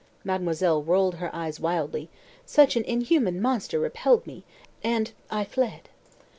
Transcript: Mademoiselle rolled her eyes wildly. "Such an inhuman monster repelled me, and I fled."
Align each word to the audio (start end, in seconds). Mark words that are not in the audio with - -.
Mademoiselle 0.23 0.81
rolled 0.81 1.13
her 1.17 1.29
eyes 1.31 1.59
wildly. 1.59 2.09
"Such 2.43 2.75
an 2.75 2.83
inhuman 2.85 3.39
monster 3.39 3.77
repelled 3.77 4.25
me, 4.25 4.43
and 4.83 5.11
I 5.29 5.43
fled." 5.43 5.89